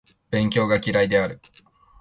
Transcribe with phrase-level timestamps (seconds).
[0.31, 1.39] 勉強が嫌いである